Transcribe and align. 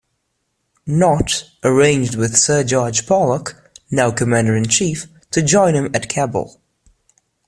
Nott 0.87 1.51
arranged 1.63 2.15
with 2.15 2.35
Sir 2.35 2.63
George 2.63 3.05
Pollock, 3.05 3.69
now 3.91 4.09
commander-in-chief, 4.09 5.05
to 5.29 5.43
join 5.43 5.75
him 5.75 5.91
at 5.93 6.09
Kabul. 6.09 6.59